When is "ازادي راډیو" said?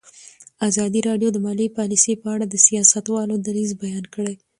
0.67-1.29